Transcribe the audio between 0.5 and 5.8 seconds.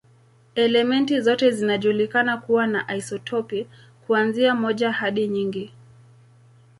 Elementi zote zinajulikana kuwa na isotopi, kuanzia moja hadi nyingi.